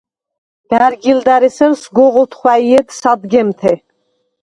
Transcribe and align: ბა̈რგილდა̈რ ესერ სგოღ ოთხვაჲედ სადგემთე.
ბა̈რგილდა̈რ 0.69 1.43
ესერ 1.49 1.71
სგოღ 1.81 2.13
ოთხვაჲედ 2.23 2.87
სადგემთე. 2.99 3.73